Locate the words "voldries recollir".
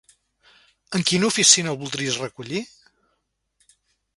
1.83-2.63